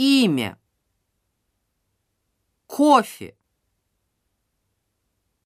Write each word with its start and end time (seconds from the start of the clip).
имя, 0.00 0.56
кофе, 2.66 3.34